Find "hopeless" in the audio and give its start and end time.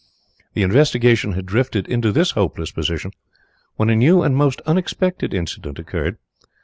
2.31-2.71